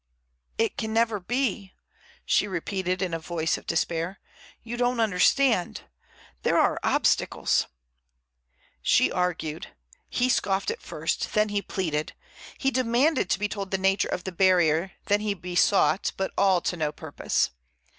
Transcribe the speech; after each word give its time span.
"It 0.57 0.77
can 0.79 0.93
never 0.93 1.19
be," 1.19 1.73
she 2.25 2.47
repeated 2.47 3.03
in 3.03 3.13
a 3.13 3.19
voice 3.19 3.55
of 3.55 3.67
despair. 3.67 4.19
"You 4.63 4.75
don't 4.75 4.99
understand. 4.99 5.81
There 6.41 6.57
are 6.57 6.79
obstacles." 6.81 7.67
She 8.81 9.11
argued. 9.11 9.67
He 10.09 10.27
scoffed 10.27 10.71
first, 10.79 11.33
then 11.35 11.49
he 11.49 11.61
pleaded. 11.61 12.15
He 12.57 12.71
demanded 12.71 13.29
to 13.29 13.37
be 13.37 13.47
told 13.47 13.69
the 13.69 13.77
nature 13.77 14.09
of 14.09 14.23
the 14.23 14.31
barrier, 14.31 14.93
then 15.05 15.19
he 15.19 15.35
besought, 15.35 16.13
but 16.17 16.33
all 16.35 16.61
to 16.61 16.75
no 16.75 16.91
purpose. 16.91 17.51